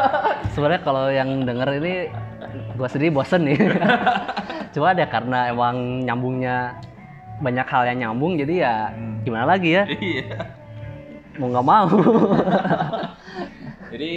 Sebenarnya 0.52 0.82
kalau 0.82 1.08
yang 1.08 1.42
denger 1.42 1.68
ini 1.76 2.12
gua 2.74 2.86
sendiri 2.86 3.08
bosen 3.10 3.42
nih. 3.42 3.56
Cuma 4.76 4.92
ada 4.92 5.02
karena 5.04 5.48
emang 5.48 6.04
nyambungnya 6.04 6.76
banyak 7.38 7.64
hal 7.64 7.82
yang 7.86 7.98
nyambung 8.04 8.36
jadi 8.36 8.54
ya 8.60 8.74
gimana 9.22 9.48
lagi 9.48 9.70
ya 9.72 9.88
iya 9.96 10.26
mau 11.34 11.48
nggak 11.48 11.64
mau 11.64 11.86
Jadi 13.88 14.14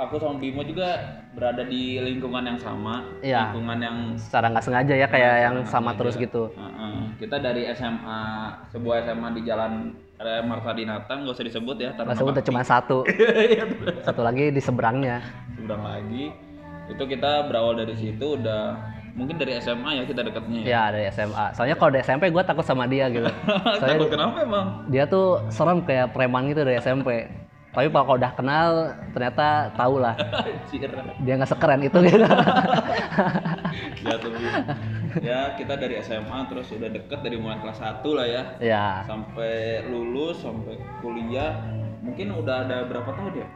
aku 0.00 0.16
sama 0.16 0.40
Bimo 0.40 0.64
juga 0.64 0.96
berada 1.30 1.60
di 1.62 2.00
lingkungan 2.00 2.40
yang 2.42 2.56
sama, 2.56 3.04
Iya. 3.20 3.52
lingkungan 3.52 3.78
yang 3.78 3.96
secara 4.16 4.48
nggak 4.48 4.64
sengaja 4.64 4.94
ya 4.96 5.06
kayak 5.06 5.34
yang 5.42 5.56
sama 5.62 5.92
sengaja. 5.92 5.98
terus 5.98 6.14
gitu 6.16 6.42
Heeh. 6.50 6.96
Kita 7.18 7.36
dari 7.36 7.68
SMA, 7.70 8.22
sebuah 8.68 9.04
SMA 9.04 9.28
di 9.30 9.42
Jalan 9.44 9.72
Raya 10.16 10.40
Marta 10.40 10.72
Dinata, 10.72 11.12
nggak 11.14 11.32
usah 11.32 11.44
disebut 11.44 11.76
ya, 11.76 11.90
nggak 11.92 12.16
sebut 12.16 12.32
cuma 12.42 12.60
satu 12.62 13.04
Iya, 13.52 13.64
satu 14.00 14.20
lagi 14.20 14.48
di 14.48 14.58
seberangnya 14.58 15.20
seberang 15.54 15.84
lagi. 15.84 16.32
Itu 16.88 17.04
kita 17.04 17.46
berawal 17.46 17.78
dari 17.78 17.94
situ 17.94 18.34
udah 18.34 18.80
mungkin 19.10 19.36
dari 19.36 19.58
SMA 19.58 19.90
ya 19.92 20.02
kita 20.06 20.22
dekatnya 20.22 20.60
ya. 20.60 20.66
ya 20.66 20.82
dari 20.90 21.04
SMA 21.10 21.46
soalnya 21.52 21.74
kalau 21.74 21.90
di 21.90 21.98
SMP 21.98 22.30
gue 22.30 22.40
takut 22.40 22.62
sama 22.62 22.86
dia 22.86 23.10
gitu 23.10 23.26
Takut 23.82 24.06
kenapa 24.06 24.38
emang? 24.40 24.86
dia 24.86 25.02
tuh 25.04 25.42
serem 25.50 25.82
kayak 25.82 26.14
preman 26.14 26.46
gitu 26.46 26.62
dari 26.62 26.78
SMP 26.78 27.26
tapi 27.70 27.86
kalau 27.86 28.18
udah 28.18 28.32
kenal 28.34 28.70
ternyata 29.10 29.46
tahu 29.72 30.02
lah 30.02 30.18
dia 31.20 31.38
nggak 31.38 31.46
sekeren 31.48 31.80
itu 31.80 31.98
gitu 32.02 32.18
ya 34.00 34.14
ya 35.20 35.40
kita 35.54 35.74
dari 35.76 35.98
SMA 36.00 36.38
terus 36.46 36.70
udah 36.70 36.88
deket 36.88 37.18
dari 37.20 37.36
mulai 37.36 37.58
kelas 37.58 37.78
1 37.78 38.02
lah 38.10 38.26
ya. 38.26 38.42
Ya 38.58 38.86
sampai 39.04 39.86
lulus 39.86 40.42
sampai 40.42 40.78
kuliah. 41.00 41.58
Mungkin 42.00 42.32
udah 42.32 42.64
ada 42.64 42.88
berapa 42.88 43.12
tahun 43.12 43.44
ya? 43.44 43.48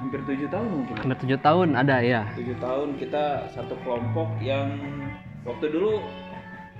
Hampir 0.00 0.20
tujuh 0.24 0.48
tahun 0.48 0.66
mungkin. 0.70 0.94
Hampir 0.96 1.18
tujuh 1.20 1.38
tahun 1.42 1.68
ada 1.74 1.96
ya 2.00 2.22
tujuh 2.36 2.56
tahun 2.56 2.88
kita 2.96 3.24
satu 3.52 3.74
kelompok 3.82 4.28
yang 4.40 4.78
waktu 5.44 5.68
dulu 5.68 6.00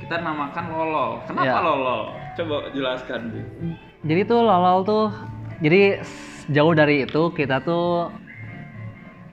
kita 0.00 0.16
namakan 0.16 0.64
lolol. 0.72 1.10
Kenapa 1.28 1.44
Ya. 1.44 1.60
lolol? 1.60 2.02
Coba 2.38 2.56
jelaskan 2.72 3.20
Bu. 3.28 3.40
jadi 4.00 4.20
tuh 4.24 4.40
lolol 4.40 4.78
tuh 4.86 5.06
jadi 5.60 6.00
jauh 6.50 6.74
dari 6.74 7.06
itu 7.06 7.22
kita 7.32 7.62
tuh 7.62 8.10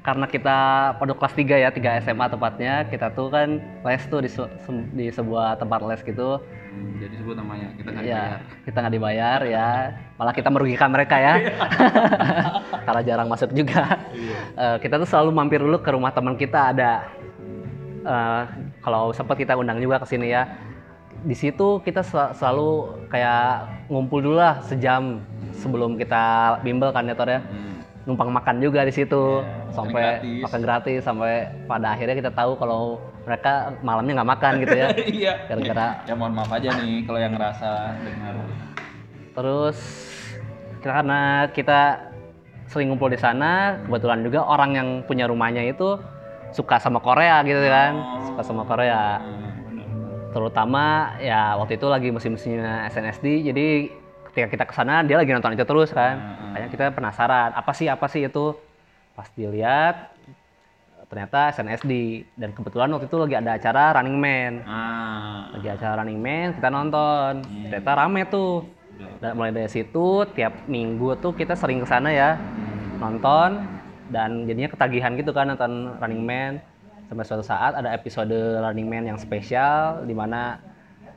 karena 0.05 0.23
kita 0.23 0.57
pada 0.95 1.11
kelas 1.11 1.33
3 1.35 1.55
ya 1.67 1.69
3 1.73 1.99
SMA 1.99 2.31
tepatnya 2.31 2.87
kita 2.87 3.11
tuh 3.11 3.27
kan 3.27 3.59
les 3.59 4.03
tuh 4.07 4.23
di, 4.23 4.29
se- 4.31 4.53
di 4.95 5.11
sebuah 5.11 5.59
tempat 5.59 5.83
les 5.83 5.99
gitu. 5.99 6.39
Hmm, 6.39 6.95
jadi 7.01 7.19
sebut 7.19 7.35
namanya 7.35 7.75
kita 7.75 7.89
nggak 7.91 8.05
ya 8.07 8.23
dibayar. 8.23 8.39
kita 8.63 8.77
nggak 8.79 8.95
dibayar 8.95 9.39
ya. 9.43 9.69
Malah 10.15 10.33
kita 10.37 10.47
merugikan 10.47 10.89
mereka 10.95 11.19
ya. 11.19 11.33
Karena 12.87 13.01
jarang 13.03 13.27
masuk 13.27 13.51
juga. 13.51 13.99
Iya. 14.15 14.39
Eh, 14.55 14.77
kita 14.79 14.95
tuh 14.95 15.07
selalu 15.11 15.35
mampir 15.35 15.59
dulu 15.59 15.75
ke 15.83 15.91
rumah 15.91 16.15
teman 16.15 16.39
kita 16.39 16.71
ada 16.71 17.11
eh, 18.07 18.41
kalau 18.79 19.11
sempat 19.11 19.35
kita 19.35 19.59
undang 19.59 19.83
juga 19.83 19.99
ke 19.99 20.07
sini 20.07 20.31
ya 20.31 20.47
di 21.23 21.33
situ 21.33 21.81
kita 21.81 22.01
sel- 22.01 22.33
selalu 22.33 22.69
kayak 23.07 23.65
ngumpul 23.87 24.19
dulu 24.19 24.37
lah 24.37 24.61
sejam 24.61 25.21
sebelum 25.51 25.95
kita 25.95 26.23
bimbel 26.61 26.91
kan 26.91 27.05
ya 27.05 27.17
ya 27.17 27.39
Hmm. 27.39 27.81
numpang 28.05 28.29
makan 28.29 28.59
juga 28.59 28.81
di 28.81 28.91
situ 28.91 29.41
makan 29.41 29.73
sampai 29.73 30.03
gratis. 30.15 30.41
makan 30.41 30.59
gratis 30.61 30.99
sampai 31.01 31.33
pada 31.65 31.87
akhirnya 31.91 32.15
kita 32.15 32.31
tahu 32.31 32.55
kalau 32.55 33.01
mereka 33.23 33.75
malamnya 33.81 34.21
nggak 34.21 34.31
makan 34.31 34.53
gitu 34.61 34.75
ya 34.75 34.87
Iya. 35.19 35.33
gara-gara 35.45 35.87
Ya 36.03 36.13
mohon 36.13 36.31
maaf 36.31 36.47
aja 36.49 36.69
nih 36.73 37.03
kalau 37.03 37.19
yang 37.19 37.33
ngerasa 37.33 37.69
dengar. 37.99 38.35
Terus 39.33 39.77
karena 40.79 41.21
kita 41.51 41.81
sering 42.67 42.89
ngumpul 42.89 43.07
di 43.07 43.17
sana, 43.17 43.79
kebetulan 43.81 44.21
juga 44.21 44.43
orang 44.43 44.71
yang 44.71 44.87
punya 45.03 45.23
rumahnya 45.23 45.63
itu 45.65 45.99
suka 46.49 46.77
sama 46.77 46.99
Korea 46.99 47.43
gitu 47.43 47.59
kan, 47.59 47.91
suka 48.23 48.41
sama 48.41 48.63
Korea. 48.63 49.19
Hmm. 49.19 49.46
Terutama 50.37 51.17
ya 51.17 51.57
waktu 51.57 51.81
itu 51.81 51.89
lagi 51.89 52.13
musim-musimnya 52.13 52.85
SNSD, 52.93 53.49
jadi 53.49 53.89
ketika 54.29 54.47
kita 54.53 54.63
ke 54.69 54.73
sana 54.77 55.01
dia 55.01 55.17
lagi 55.17 55.33
nonton 55.33 55.57
itu 55.57 55.65
terus 55.65 55.89
kan. 55.89 56.13
Hmm. 56.21 56.53
Kayaknya 56.53 56.69
kita 56.69 56.85
penasaran, 56.93 57.49
apa 57.57 57.71
sih 57.73 57.89
apa 57.89 58.05
sih 58.05 58.29
itu? 58.29 58.53
Pas 59.17 59.25
dilihat 59.33 60.13
ternyata 61.09 61.49
SNSD 61.57 62.21
dan 62.37 62.53
kebetulan 62.53 62.93
waktu 62.93 63.09
itu 63.09 63.17
lagi 63.17 63.33
ada 63.33 63.57
acara 63.57 63.97
Running 63.97 64.19
Man. 64.21 64.53
Ah. 64.69 65.49
Lagi 65.57 65.73
acara 65.73 66.05
Running 66.05 66.21
Man, 66.21 66.47
kita 66.53 66.69
nonton. 66.69 67.31
Hmm. 67.41 67.73
Ternyata 67.73 67.91
rame 67.97 68.21
tuh. 68.29 68.53
Dan 69.17 69.33
mulai 69.33 69.49
dari 69.49 69.69
situ 69.73 70.21
tiap 70.37 70.53
minggu 70.69 71.17
tuh 71.17 71.33
kita 71.33 71.57
sering 71.57 71.81
ke 71.81 71.87
sana 71.89 72.13
ya 72.13 72.37
Hmm. 72.37 73.01
nonton 73.01 73.65
dan 74.13 74.45
jadinya 74.45 74.69
ketagihan 74.69 75.17
gitu 75.17 75.33
kan 75.33 75.49
nonton 75.49 75.97
Running 75.97 76.25
Man 76.25 76.51
sampai 77.07 77.23
suatu 77.23 77.43
saat 77.43 77.73
ada 77.75 77.89
episode 77.95 78.35
Running 78.35 78.87
Man 78.87 79.03
yang 79.07 79.19
spesial 79.19 80.03
di 80.03 80.11
mana 80.11 80.59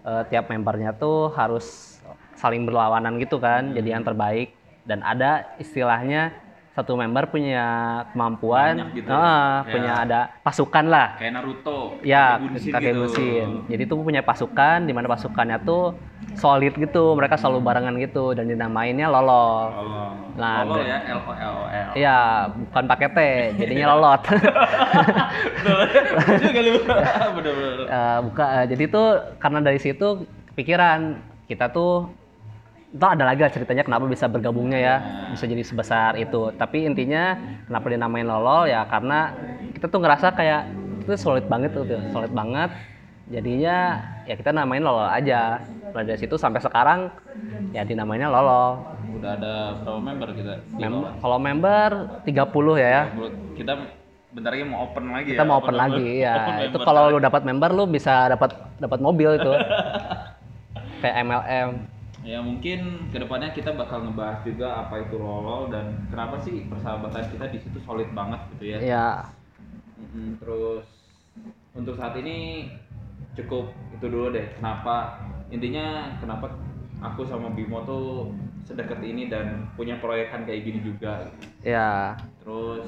eh, 0.06 0.22
tiap 0.30 0.48
membernya 0.48 0.94
tuh 0.94 1.34
harus 1.34 1.98
saling 2.38 2.64
berlawanan 2.64 3.20
gitu 3.20 3.36
kan 3.36 3.74
jadi 3.76 3.98
yang 3.98 4.06
terbaik. 4.06 4.56
Dan 4.88 5.04
ada 5.04 5.44
istilahnya 5.60 6.32
satu 6.80 6.96
member 6.96 7.28
punya 7.28 7.64
kemampuan 8.10 8.80
Banyak 8.80 8.96
gitu. 8.96 9.08
ah, 9.12 9.60
Ya. 9.60 9.70
punya 9.70 9.92
ada 10.00 10.20
pasukan 10.40 10.84
lah 10.88 11.08
Kayak 11.20 11.32
Naruto. 11.36 12.00
Ya, 12.00 12.40
kakek 12.40 12.80
gitu. 12.90 13.00
busin. 13.04 13.48
Jadi 13.68 13.82
tuh 13.84 14.00
punya 14.00 14.24
pasukan 14.24 14.88
di 14.88 14.92
mana 14.96 15.06
pasukannya 15.06 15.60
tuh 15.60 15.92
solid 16.34 16.72
gitu, 16.72 17.12
mereka 17.12 17.36
selalu 17.36 17.60
barengan 17.60 17.96
gitu 17.98 18.32
dan 18.32 18.48
dinamainnya 18.48 19.10
lolol. 19.10 19.68
Lolol. 19.72 20.12
Nah, 20.38 20.64
Lolol 20.64 20.86
ya, 20.86 20.98
L 21.10 21.20
O 21.20 21.32
L 21.32 21.54
O 21.58 21.64
L. 21.68 21.88
Iya, 21.92 22.18
bukan 22.54 22.84
pakai 22.86 23.08
T, 23.10 23.18
jadinya 23.58 23.86
lolot. 23.92 24.22
Betul 25.60 25.84
juga 26.40 26.60
lu. 26.60 26.74
Eh, 27.84 28.18
buka, 28.24 28.44
eh, 28.62 28.66
jadi 28.70 28.84
tuh 28.88 29.06
karena 29.36 29.58
dari 29.60 29.78
situ 29.78 30.24
pikiran 30.54 31.18
kita 31.44 31.68
tuh 31.68 32.08
itu 32.90 33.06
ada 33.06 33.22
lagi 33.22 33.40
lah 33.46 33.52
ceritanya 33.54 33.86
kenapa 33.86 34.10
bisa 34.10 34.26
bergabungnya 34.26 34.78
ya 34.78 34.94
bisa 35.30 35.46
jadi 35.46 35.62
sebesar 35.62 36.18
itu. 36.18 36.50
Tapi 36.58 36.90
intinya 36.90 37.38
kenapa 37.70 37.86
dinamain 37.86 38.26
lolol? 38.26 38.66
Ya 38.66 38.82
karena 38.90 39.30
kita 39.78 39.86
tuh 39.86 40.02
ngerasa 40.02 40.34
kayak 40.34 40.66
itu 41.06 41.14
solid 41.14 41.46
banget 41.46 41.70
tuh 41.70 41.86
solid 42.10 42.34
banget. 42.34 42.74
Jadinya 43.30 44.02
ya 44.26 44.34
kita 44.34 44.50
namain 44.50 44.82
lolol 44.82 45.06
aja. 45.06 45.62
Mulai 45.94 46.06
dari 46.06 46.18
situ 46.18 46.34
sampai 46.34 46.58
sekarang 46.58 47.14
ya 47.70 47.86
dinamainnya 47.86 48.26
lolol. 48.26 48.82
Udah 49.22 49.38
ada 49.38 49.54
berapa 49.86 50.00
member 50.02 50.28
kita? 50.34 50.54
Mem- 50.74 51.14
kalau 51.22 51.38
member 51.38 51.90
30 52.26 52.82
ya 52.82 52.88
ya. 52.90 53.02
Kita 53.54 53.72
bentar 54.30 54.50
lagi 54.54 54.62
mau 54.66 54.86
open 54.86 55.04
lagi 55.10 55.30
kita 55.34 55.42
ya. 55.42 55.46
mau 55.46 55.56
open 55.62 55.76
lagi 55.78 56.08
ya. 56.26 56.34
Open 56.42 56.54
itu 56.66 56.78
kalau 56.82 57.02
lu 57.14 57.18
dapat 57.22 57.46
member 57.46 57.70
lu 57.70 57.86
bisa 57.86 58.26
dapat 58.26 58.50
dapat 58.82 58.98
mobil 58.98 59.38
itu. 59.38 59.52
Kayak 61.00 61.16
MLM 61.22 61.99
Ya 62.20 62.44
mungkin 62.44 63.08
ke 63.08 63.16
depannya 63.16 63.48
kita 63.56 63.72
bakal 63.72 64.04
ngebahas 64.04 64.44
juga 64.44 64.84
apa 64.84 65.00
itu 65.00 65.16
lolol 65.16 65.72
dan 65.72 66.04
kenapa 66.12 66.36
sih 66.44 66.68
persahabatan 66.68 67.24
kita 67.32 67.48
di 67.48 67.58
situ 67.64 67.78
solid 67.80 68.12
banget 68.12 68.40
gitu 68.56 68.64
ya. 68.76 68.78
ya 68.78 69.08
Mm-mm, 69.96 70.36
terus 70.36 70.84
untuk 71.72 71.96
saat 71.96 72.12
ini 72.20 72.68
cukup 73.36 73.72
itu 73.96 74.04
dulu 74.04 74.36
deh. 74.36 74.52
Kenapa 74.60 75.16
intinya 75.48 76.12
kenapa 76.20 76.52
aku 77.00 77.24
sama 77.24 77.48
Bimo 77.56 77.80
tuh 77.88 78.36
sedekat 78.68 79.00
ini 79.00 79.32
dan 79.32 79.64
punya 79.74 79.96
proyekan 79.96 80.44
kayak 80.44 80.60
gini 80.68 80.84
juga. 80.84 81.24
ya 81.64 82.12
Terus 82.44 82.84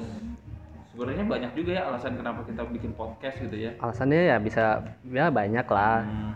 sebenarnya 0.93 1.25
banyak 1.25 1.51
juga 1.57 1.71
ya 1.73 1.89
alasan 1.89 2.13
kenapa 2.13 2.45
kita 2.45 2.61
bikin 2.69 2.93
podcast 2.93 3.41
gitu 3.41 3.57
ya. 3.57 3.73
alasannya 3.81 4.29
ya 4.29 4.37
bisa 4.37 4.77
ya 5.09 5.33
banyak 5.33 5.65
lah 5.65 6.05
Hmm, 6.05 6.31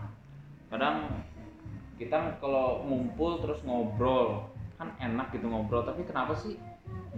kadang 0.66 0.96
kita 1.98 2.38
kalau 2.38 2.86
ngumpul 2.86 3.42
terus 3.42 3.58
ngobrol 3.66 4.46
kan 4.78 4.94
enak 5.02 5.34
gitu 5.34 5.50
ngobrol 5.50 5.82
tapi 5.82 6.06
kenapa 6.06 6.38
sih 6.38 6.54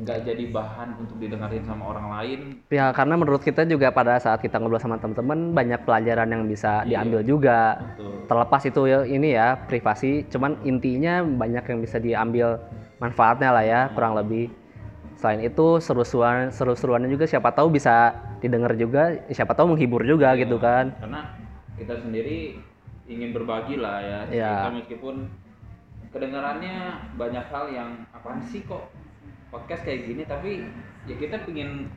nggak 0.00 0.24
jadi 0.24 0.44
bahan 0.48 0.96
untuk 0.96 1.20
didengarin 1.20 1.60
sama 1.68 1.92
orang 1.92 2.08
lain 2.16 2.40
ya 2.72 2.88
karena 2.96 3.20
menurut 3.20 3.44
kita 3.44 3.68
juga 3.68 3.92
pada 3.92 4.16
saat 4.16 4.40
kita 4.40 4.56
ngobrol 4.56 4.80
sama 4.80 4.96
teman-teman 4.96 5.52
banyak 5.52 5.80
pelajaran 5.84 6.32
yang 6.32 6.48
bisa 6.48 6.82
Iya. 6.88 7.04
diambil 7.04 7.20
juga 7.20 7.76
Betul. 7.76 8.24
terlepas 8.24 8.62
itu 8.64 8.80
ya 8.88 8.98
ini 9.04 9.28
ya 9.36 9.60
privasi 9.68 10.24
cuman 10.32 10.56
intinya 10.64 11.20
banyak 11.20 11.64
yang 11.68 11.78
bisa 11.84 12.00
diambil 12.00 12.56
manfaatnya 12.96 13.52
lah 13.52 13.64
ya 13.66 13.80
kurang 13.92 14.16
lebih 14.16 14.48
selain 15.20 15.44
itu 15.44 15.84
seru-seruan 15.84 16.48
seru-seruannya 16.48 17.12
juga 17.12 17.28
siapa 17.28 17.52
tahu 17.52 17.68
bisa 17.76 18.16
didengar 18.40 18.72
juga 18.80 19.20
siapa 19.28 19.52
tahu 19.52 19.76
menghibur 19.76 20.00
juga 20.08 20.32
gitu 20.40 20.56
kan 20.56 20.96
karena 20.96 21.36
kita 21.76 22.00
sendiri 22.00 22.56
ingin 23.10 23.34
berbagi 23.34 23.74
lah 23.76 23.98
ya. 23.98 24.20
Iya. 24.30 24.50
Kita 24.54 24.70
meskipun 24.72 25.14
kedengarannya 26.08 26.76
banyak 27.14 27.44
hal 27.46 27.64
yang 27.68 27.90
apaan 28.10 28.42
sih 28.42 28.62
kok 28.62 28.90
podcast 29.50 29.82
kayak 29.82 30.06
gini? 30.06 30.22
Tapi 30.24 30.62
ya 31.04 31.14
kita 31.16 31.42
pengen 31.42 31.90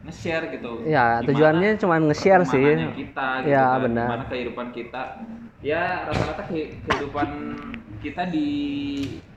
nge-share 0.00 0.48
gitu. 0.50 0.86
Ya 0.86 1.18
Gimana 1.20 1.26
tujuannya 1.26 1.70
cuma 1.76 1.94
nge-share 2.00 2.44
sih. 2.46 2.64
kita 2.96 3.28
gitu 3.42 3.50
Ya, 3.50 3.66
kan, 3.68 3.80
benar. 3.84 4.06
gimana 4.06 4.24
kehidupan 4.26 4.66
kita. 4.70 5.02
Ya 5.60 6.08
rata-rata 6.08 6.48
ke- 6.48 6.72
kehidupan 6.80 7.28
kita 8.00 8.24
di 8.26 8.48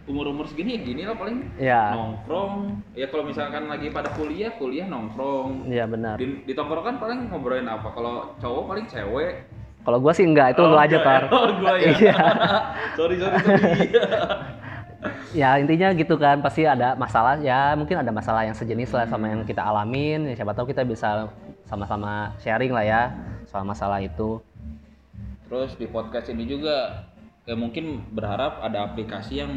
umur-umur 0.03 0.43
segini 0.45 0.75
ya 0.75 0.81
gini 0.81 1.01
lah 1.03 1.15
paling. 1.15 1.37
Ya 1.59 1.91
nongkrong. 1.91 2.79
Ya 2.95 3.07
kalau 3.07 3.27
misalkan 3.27 3.67
lagi 3.67 3.91
pada 3.91 4.07
kuliah 4.13 4.55
kuliah 4.55 4.87
nongkrong. 4.87 5.67
Ya 5.67 5.83
benar. 5.83 6.15
Di, 6.15 6.43
di 6.43 6.53
tongkrongan 6.53 6.95
paling 6.95 7.27
ngobrolin 7.27 7.67
apa? 7.67 7.91
Kalau 7.91 8.31
cowok 8.37 8.63
paling 8.65 8.85
cewek 8.87 9.47
kalau 9.83 9.97
gua 9.99 10.13
sih 10.15 10.25
enggak 10.25 10.55
itu 10.55 10.61
lu 10.63 10.75
aja 10.79 10.97
enggak 10.97 11.03
tar. 11.03 11.21
Ya? 11.23 11.29
oh 11.31 11.47
gua 11.59 11.73
ya? 11.75 11.91
Iya. 11.91 12.17
sorry 12.97 13.15
sorry 13.19 13.37
sorry. 13.43 13.87
Ya 15.35 15.59
intinya 15.59 15.91
gitu 15.91 16.15
kan 16.15 16.39
pasti 16.39 16.63
ada 16.63 16.95
masalah. 16.95 17.35
Ya 17.43 17.75
mungkin 17.75 17.99
ada 17.99 18.07
masalah 18.07 18.47
yang 18.47 18.55
sejenis 18.55 18.93
lah 18.95 19.05
sama 19.09 19.27
yang 19.27 19.43
kita 19.43 19.59
alamin. 19.59 20.31
Ya, 20.31 20.39
siapa 20.39 20.55
tahu 20.55 20.71
kita 20.71 20.87
bisa 20.87 21.27
sama-sama 21.67 22.31
sharing 22.39 22.71
lah 22.71 22.85
ya 22.85 23.01
soal 23.49 23.67
masalah 23.67 23.99
itu. 23.99 24.39
Terus 25.49 25.75
di 25.75 25.91
podcast 25.91 26.31
ini 26.31 26.47
juga 26.47 27.09
ya 27.43 27.55
mungkin 27.59 28.07
berharap 28.15 28.63
ada 28.63 28.87
aplikasi 28.87 29.43
yang 29.43 29.51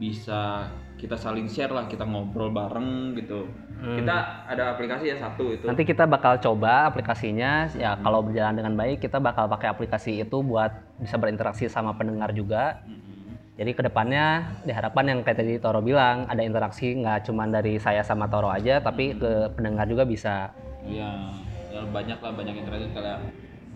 bisa 0.00 0.72
kita 0.96 1.16
saling 1.16 1.44
share 1.44 1.72
lah 1.72 1.84
kita 1.84 2.08
ngobrol 2.08 2.48
bareng 2.48 3.12
gitu. 3.20 3.44
Kita 3.80 4.44
ada 4.44 4.76
aplikasi 4.76 5.12
ya 5.12 5.16
satu 5.16 5.56
itu. 5.56 5.64
Nanti 5.64 5.88
kita 5.88 6.04
bakal 6.04 6.36
coba 6.40 6.88
aplikasinya. 6.88 7.68
Ya 7.76 7.96
kalau 8.00 8.24
berjalan 8.24 8.56
dengan 8.56 8.76
baik 8.76 9.00
kita 9.00 9.16
bakal 9.20 9.48
pakai 9.48 9.72
aplikasi 9.72 10.20
itu 10.20 10.40
buat 10.44 10.72
bisa 11.00 11.16
berinteraksi 11.16 11.68
sama 11.68 11.96
pendengar 11.96 12.32
juga. 12.36 12.84
Mm-mm. 12.84 13.56
Jadi 13.56 13.72
ke 13.76 13.82
depannya 13.84 14.56
diharapkan 14.68 15.04
yang 15.08 15.20
kayak 15.24 15.40
tadi 15.40 15.56
Toro 15.56 15.80
bilang 15.80 16.28
ada 16.28 16.44
interaksi 16.44 16.92
nggak 16.96 17.28
cuma 17.28 17.48
dari 17.48 17.80
saya 17.80 18.04
sama 18.04 18.28
Toro 18.28 18.52
aja, 18.52 18.84
tapi 18.84 19.16
ke 19.16 19.52
pendengar 19.56 19.88
juga 19.88 20.04
bisa. 20.04 20.52
Iya, 20.84 21.32
ya 21.72 21.80
banyak 21.88 22.20
lah 22.20 22.32
banyak 22.36 22.56
interaksi. 22.60 22.88
Kayak 22.92 23.20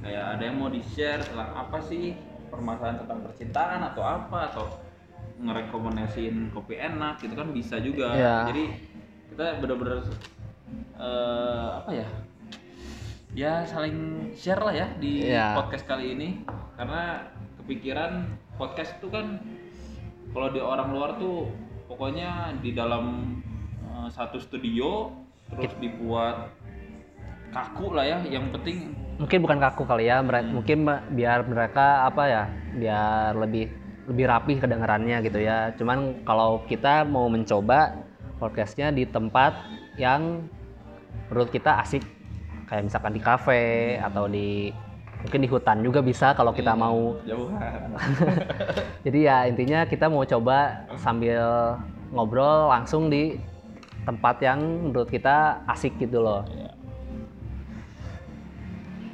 kayak 0.04 0.24
ada 0.36 0.42
yang 0.44 0.56
mau 0.60 0.68
di 0.68 0.84
share 0.84 1.24
tentang 1.24 1.48
apa 1.52 1.80
sih 1.80 2.12
permasalahan 2.52 3.00
tentang 3.00 3.24
percintaan 3.24 3.80
atau 3.88 4.04
apa 4.04 4.38
atau 4.52 4.64
ngerekomendasiin 5.38 6.50
kopi 6.50 6.78
enak 6.78 7.18
gitu 7.18 7.34
kan 7.34 7.48
bisa 7.50 7.76
juga. 7.78 8.14
Iya. 8.14 8.36
Jadi 8.52 8.64
kita 9.32 9.44
bener-bener 9.58 9.98
eh, 10.94 11.68
apa 11.78 11.90
ya? 11.90 12.06
Ya 13.34 13.52
saling 13.66 14.30
share 14.32 14.62
lah 14.62 14.70
ya 14.72 14.86
di 14.96 15.26
Iya. 15.26 15.58
podcast 15.58 15.84
kali 15.84 16.14
ini 16.14 16.28
karena 16.78 17.26
kepikiran 17.58 18.30
podcast 18.54 18.94
itu 18.94 19.10
kan 19.10 19.42
kalau 20.30 20.50
di 20.50 20.58
orang 20.58 20.94
luar 20.94 21.18
tuh 21.18 21.50
pokoknya 21.86 22.54
di 22.62 22.70
dalam 22.72 23.34
eh, 23.82 24.08
satu 24.08 24.38
studio 24.38 25.10
terus 25.50 25.74
dibuat 25.76 26.50
kaku 27.50 27.94
lah 27.94 28.06
ya 28.06 28.18
yang 28.24 28.50
penting 28.50 28.94
Mungkin 29.14 29.46
bukan 29.46 29.62
kaku 29.62 29.86
kali 29.86 30.10
ya, 30.10 30.18
mere- 30.26 30.42
mungkin 30.42 30.90
ma- 30.90 30.98
biar 31.06 31.46
mereka 31.46 32.02
apa 32.02 32.22
ya, 32.26 32.42
biar 32.74 33.38
lebih 33.38 33.70
lebih 34.08 34.24
rapih 34.28 34.56
kedengarannya 34.60 35.24
gitu 35.24 35.40
ya. 35.40 35.72
Cuman 35.76 36.24
kalau 36.28 36.64
kita 36.68 37.04
mau 37.08 37.28
mencoba 37.28 37.96
podcastnya 38.36 38.92
di 38.92 39.08
tempat 39.08 39.56
yang 39.96 40.44
menurut 41.30 41.48
kita 41.48 41.80
asik, 41.80 42.04
kayak 42.68 42.90
misalkan 42.90 43.14
di 43.16 43.22
kafe 43.22 43.64
atau 44.02 44.28
di 44.28 44.74
mungkin 45.24 45.40
di 45.40 45.48
hutan 45.48 45.80
juga 45.80 46.04
bisa 46.04 46.36
kalau 46.36 46.52
kita 46.52 46.76
mau 46.76 47.16
jauhan 47.24 47.96
Jadi 49.08 49.18
ya 49.24 49.48
intinya 49.48 49.88
kita 49.88 50.12
mau 50.12 50.20
coba 50.28 50.84
sambil 51.00 51.40
ngobrol 52.12 52.68
langsung 52.68 53.08
di 53.08 53.40
tempat 54.04 54.36
yang 54.44 54.60
menurut 54.92 55.08
kita 55.08 55.64
asik 55.64 55.96
gitu 55.96 56.20
loh. 56.20 56.44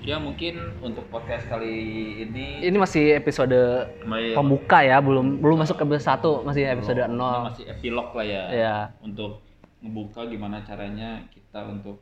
Ya 0.00 0.16
mungkin 0.16 0.56
untuk 0.80 1.04
podcast 1.08 1.44
kali 1.46 1.76
ini. 2.22 2.60
Ini 2.62 2.76
masih 2.76 3.14
episode 3.14 3.54
May- 4.02 4.32
pembuka 4.32 4.80
ya, 4.80 4.98
belum 4.98 5.38
belum 5.38 5.60
masuk 5.60 5.76
ke 5.76 5.84
episode 5.86 6.42
1, 6.42 6.48
masih 6.48 6.62
episode 6.66 6.98
ini 6.98 7.12
0. 7.12 7.46
masih 7.46 7.64
epilog 7.68 8.08
lah 8.10 8.24
ya. 8.24 8.42
Ya. 8.50 8.76
untuk 9.00 9.44
ngebuka 9.80 10.24
gimana 10.26 10.60
caranya 10.60 11.24
kita 11.28 11.64
untuk 11.64 12.00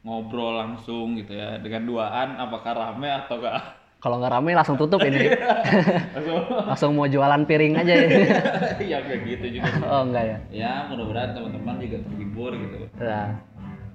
ngobrol 0.00 0.56
langsung 0.56 1.14
gitu 1.14 1.32
ya. 1.32 1.56
Dengan 1.58 1.84
duaan 1.84 2.36
apakah 2.36 2.72
rame 2.72 3.08
atau 3.08 3.38
enggak 3.38 3.60
Kalau 3.98 4.22
nggak 4.22 4.30
rame 4.30 4.54
langsung 4.54 4.78
tutup 4.78 5.02
ini. 5.02 5.26
langsung. 6.14 6.38
Langsung 6.64 6.90
mau 6.94 7.04
jualan 7.04 7.42
piring 7.44 7.74
aja. 7.76 7.92
ya. 7.92 8.08
Kayak 8.78 9.20
gitu 9.26 9.46
juga 9.58 9.68
oh 9.84 10.06
enggak 10.06 10.24
ya. 10.24 10.38
ya 10.48 10.72
mudah-mudahan 10.86 11.34
teman-teman 11.34 11.76
juga 11.78 11.98
terhibur 12.02 12.50
gitu. 12.54 12.76
Nah, 12.96 13.36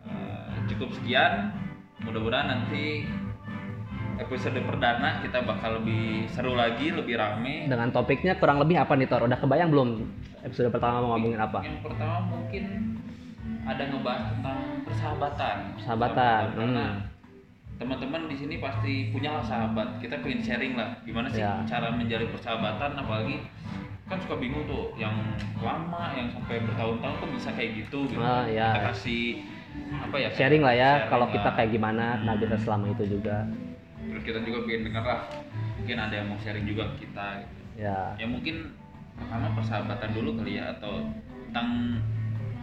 Eh, 0.03 0.43
cukup 0.67 0.91
sekian. 0.91 1.55
Mudah-mudahan 2.03 2.51
nanti 2.51 3.07
episode 4.19 4.59
perdana 4.61 5.21
kita 5.21 5.41
bakal 5.41 5.81
lebih 5.81 6.29
seru 6.29 6.53
lagi 6.53 6.93
lebih 6.93 7.17
rame 7.17 7.65
dengan 7.65 7.89
topiknya 7.89 8.37
kurang 8.37 8.61
lebih 8.61 8.77
apa 8.77 8.93
nih 8.93 9.07
Tor? 9.09 9.25
Udah 9.25 9.39
kebayang 9.39 9.73
belum 9.73 9.89
episode 10.43 10.69
pertama 10.69 11.01
mau 11.01 11.15
ngomongin 11.17 11.39
apa? 11.41 11.59
yang 11.65 11.79
pertama 11.81 12.19
mungkin 12.29 12.63
ada 13.63 13.83
ngebahas 13.87 14.23
tentang 14.35 14.59
persahabatan 14.83 15.55
Persahabatan, 15.79 16.41
karena 16.51 16.85
hmm. 16.91 16.99
teman-teman 17.79 18.21
di 18.27 18.35
sini 18.35 18.55
pasti 18.59 18.93
punya 19.09 19.39
lah 19.39 19.43
sahabat 19.43 19.87
kita 20.03 20.19
pengen 20.19 20.43
sharing 20.43 20.73
lah 20.75 20.91
gimana 21.07 21.31
sih 21.31 21.39
Ya. 21.41 21.63
cara 21.63 21.87
menjalin 21.95 22.27
persahabatan 22.27 22.91
apalagi 22.99 23.39
kan 24.03 24.19
suka 24.19 24.35
bingung 24.35 24.67
tuh 24.67 24.91
yang 24.99 25.15
lama 25.63 26.11
yang 26.11 26.27
sampai 26.27 26.59
bertahun-tahun 26.59 27.15
kok 27.23 27.29
bisa 27.39 27.49
kayak 27.55 27.71
gitu 27.87 28.03
gitu 28.11 28.19
Ah, 28.19 28.43
ya. 28.45 28.75
kita 28.75 28.81
kasih 28.91 29.23
apa 29.95 30.15
ya 30.21 30.27
Sharing 30.29 30.61
lah 30.61 30.75
ya 30.75 30.91
kalau 31.09 31.25
kita 31.31 31.49
kayak 31.55 31.71
gimana 31.73 32.19
nah 32.21 32.35
kita 32.37 32.59
selama 32.61 32.91
itu 32.93 33.17
juga. 33.17 33.47
Terus 34.09 34.23
kita 34.25 34.39
juga 34.43 34.59
pengen 34.67 34.81
dengar 34.91 35.03
lah 35.03 35.21
mungkin 35.79 35.97
ada 35.99 36.13
yang 36.15 36.27
mau 36.31 36.39
sharing 36.39 36.65
juga 36.67 36.83
ke 36.95 37.07
kita 37.07 37.43
gitu. 37.43 37.59
Ya. 37.73 37.99
ya 38.15 38.27
mungkin 38.29 38.71
pertama 39.17 39.47
persahabatan 39.57 40.09
dulu 40.13 40.29
kali 40.41 40.61
ya 40.61 40.73
atau 40.77 41.01
tentang 41.49 41.99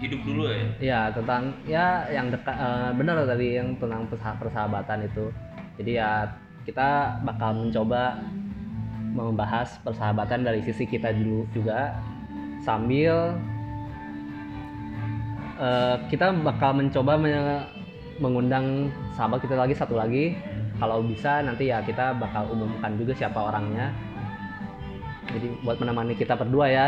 hidup 0.00 0.20
dulu 0.24 0.42
ya 0.48 0.56
Ya 0.80 1.00
tentang 1.12 1.52
ya 1.68 2.08
yang 2.08 2.32
dekat 2.32 2.56
eh, 2.56 2.90
benar 2.96 3.20
tadi 3.28 3.60
yang 3.60 3.76
tentang 3.76 4.08
persa- 4.08 4.38
persahabatan 4.40 5.04
itu. 5.04 5.28
Jadi 5.76 6.00
ya 6.00 6.24
kita 6.64 7.20
bakal 7.24 7.56
mencoba 7.66 8.16
membahas 9.10 9.76
persahabatan 9.82 10.46
dari 10.46 10.62
sisi 10.64 10.86
kita 10.86 11.10
dulu 11.12 11.44
juga 11.52 11.92
sambil 12.64 13.36
eh, 15.60 15.96
kita 16.08 16.32
bakal 16.40 16.80
mencoba 16.80 17.12
me- 17.20 17.66
mengundang 18.20 18.88
sahabat 19.16 19.40
kita 19.44 19.56
lagi 19.56 19.74
satu 19.76 19.96
lagi. 19.96 20.36
Kalau 20.80 21.04
bisa 21.04 21.44
nanti 21.44 21.68
ya 21.68 21.78
kita 21.80 22.16
bakal 22.16 22.48
umumkan 22.48 22.96
juga 22.96 23.12
siapa 23.12 23.36
orangnya. 23.38 23.92
Jadi 25.30 25.46
buat 25.62 25.76
menemani 25.76 26.16
kita 26.16 26.34
berdua 26.34 26.66
ya, 26.66 26.86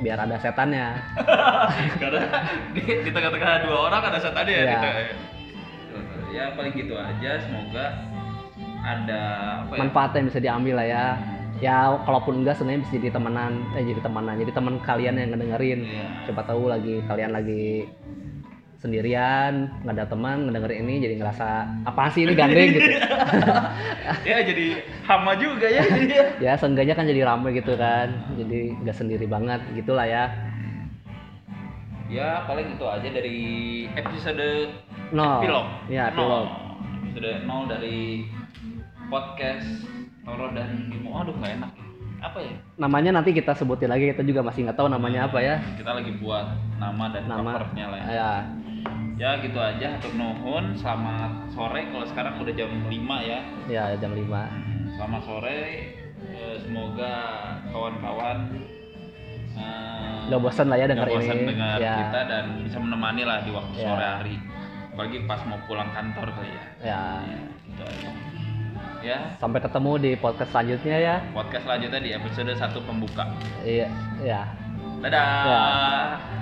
biar 0.00 0.16
ada 0.16 0.38
setannya. 0.38 0.96
karena 2.00 2.24
di, 2.72 2.80
di 2.80 3.10
tengah-tengah 3.10 3.66
dua 3.66 3.78
orang 3.90 4.02
ada 4.06 4.18
setan 4.18 4.46
ya 4.46 4.54
Iya. 4.54 4.64
di 4.64 4.76
tengah- 4.78 5.30
ya 6.32 6.44
paling 6.56 6.72
gitu 6.72 6.96
aja 6.96 7.30
semoga 7.38 7.86
ada 8.80 9.20
apa 9.60 9.72
ya 9.76 9.80
manfaat 9.84 10.10
yang 10.16 10.26
bisa 10.26 10.40
diambil 10.40 10.74
lah 10.80 10.86
ya 10.88 11.04
ya 11.60 11.76
kalaupun 12.02 12.40
enggak 12.40 12.56
sebenarnya 12.56 12.82
bisa 12.82 12.92
jadi 12.96 13.08
temenan 13.12 13.52
eh 13.72 13.84
jadi 13.84 14.00
temenan 14.00 14.34
jadi 14.40 14.50
teman 14.50 14.74
kalian 14.80 15.14
yang 15.14 15.28
ngedengerin 15.30 15.80
Iya. 15.84 16.06
coba 16.24 16.40
tahu 16.42 16.62
lagi 16.66 17.04
kalian 17.04 17.30
lagi 17.30 17.84
sendirian 18.82 19.70
nggak 19.86 19.94
ada 19.94 20.06
teman 20.10 20.50
ngedengerin 20.50 20.82
ini 20.82 21.06
jadi 21.06 21.14
ngerasa 21.22 21.48
apa 21.86 22.10
sih 22.10 22.26
ini 22.26 22.34
gandeng 22.34 22.74
gitu. 22.74 22.90
Ya 24.26 24.42
jadi 24.42 24.82
hama 25.06 25.38
juga 25.38 25.70
ya 25.70 25.86
jadi 25.86 26.06
ya. 26.10 26.26
ya 26.50 26.52
seenggaknya 26.58 26.98
kan 26.98 27.06
jadi 27.06 27.22
ramai 27.22 27.54
gitu 27.54 27.78
kan. 27.78 28.10
Jadi 28.34 28.74
nggak 28.82 28.96
sendiri 28.98 29.26
banget 29.30 29.62
gitulah 29.78 30.02
ya. 30.02 30.26
Ya 32.10 32.42
paling 32.44 32.74
itu 32.74 32.84
aja 32.84 33.08
dari 33.08 33.40
episode 33.94 34.74
nol. 35.14 35.46
epilog. 35.46 35.66
Ya 35.86 36.10
epilog. 36.10 36.50
Episode 37.06 37.46
nol 37.46 37.70
dari 37.70 38.26
podcast 39.06 39.86
Toro 40.26 40.50
dan 40.50 40.90
Bimo 40.90 41.22
aduh 41.22 41.34
nggak 41.38 41.54
enak 41.62 41.72
ya. 41.78 41.81
Apa 42.22 42.38
ya? 42.38 42.54
Namanya 42.78 43.10
nanti 43.18 43.34
kita 43.34 43.52
sebutin 43.52 43.90
lagi 43.90 44.14
kita 44.14 44.22
juga 44.22 44.40
masih 44.40 44.64
nggak 44.64 44.78
tahu 44.78 44.86
namanya 44.86 45.26
apa 45.26 45.38
ya. 45.42 45.58
kita 45.74 45.90
lagi 45.90 46.14
buat 46.22 46.46
nama 46.78 47.04
dan 47.10 47.22
nama. 47.26 47.50
covernya 47.58 47.86
lah 47.90 47.98
ya. 47.98 48.06
ya 48.08 48.30
ya 49.18 49.30
gitu 49.42 49.58
aja. 49.58 49.88
Untuk 49.98 50.14
nuhun. 50.14 50.64
Selamat 50.78 51.30
sore. 51.50 51.82
Kalau 51.90 52.06
sekarang 52.06 52.38
udah 52.38 52.54
jam 52.54 52.70
5 52.86 52.94
ya. 53.26 53.38
Ya 53.66 53.84
jam 53.98 54.14
5 54.14 54.22
selamat 54.94 55.22
sore. 55.26 55.58
Eh, 56.22 56.56
semoga 56.62 57.14
kawan-kawan 57.74 58.38
eh, 59.58 60.18
nggak 60.30 60.38
bosan 60.38 60.70
lah 60.70 60.78
ya 60.78 60.86
nggak 60.86 60.94
denger 61.02 61.08
bosan 61.10 61.36
ini. 61.36 61.48
dengar 61.50 61.76
ya 61.76 61.94
kita 61.98 62.20
dan 62.30 62.44
bisa 62.62 62.78
menemani 62.78 63.22
lah 63.26 63.42
di 63.42 63.50
waktu 63.50 63.74
Ya. 63.74 63.86
sore 63.90 64.06
hari. 64.06 64.34
Apalagi 64.94 65.18
pas 65.26 65.40
mau 65.44 65.58
pulang 65.66 65.90
kantor 65.90 66.26
kali 66.30 66.50
ya. 66.54 66.64
Ya 66.80 67.02
ya 67.26 67.38
gitu 67.66 67.82
aja 67.82 68.10
ya. 69.02 69.18
Sampai 69.38 69.60
ketemu 69.60 69.92
di 69.98 70.10
podcast 70.16 70.50
selanjutnya 70.54 70.96
ya. 70.98 71.16
Podcast 71.34 71.66
selanjutnya 71.66 72.00
di 72.00 72.10
episode 72.14 72.54
1 72.54 72.88
pembuka. 72.88 73.24
Iya 73.66 73.90
ya. 74.22 74.42
Dadah. 75.02 75.26
Ya. 75.44 76.41